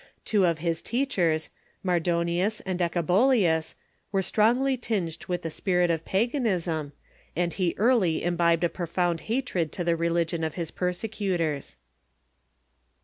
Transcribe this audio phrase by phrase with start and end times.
[0.25, 1.51] Two of his teachers,
[1.83, 3.75] Mar donius and Ecebolius,
[4.11, 6.93] were strongly tinged with the spirit of paganism,
[7.35, 11.77] and he early imbibed a profound hatred to the re ligion of his persecutors.